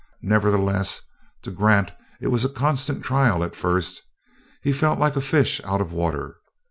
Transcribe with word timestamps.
Nevertheless, 0.23 1.03
to 1.43 1.51
Grant 1.51 1.91
it 2.19 2.29
was 2.29 2.43
a 2.43 2.49
constant 2.49 3.03
trial, 3.03 3.43
at 3.43 3.55
first. 3.55 4.01
He 4.63 4.73
felt 4.73 4.97
like 4.97 5.15
a 5.15 5.21
fish 5.21 5.61
out 5.63 5.79
of 5.79 5.91
water. 5.93 6.37